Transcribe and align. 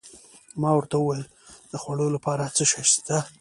ما 0.61 0.69
ورته 0.75 0.95
وویل: 0.99 1.25
د 1.71 1.73
خوړو 1.81 2.07
لپاره 2.15 2.43
څه 2.55 2.63
شته؟ 2.91 3.17